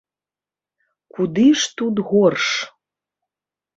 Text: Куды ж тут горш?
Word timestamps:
Куды 1.17 1.45
ж 1.65 1.69
тут 1.81 1.95
горш? 2.11 2.45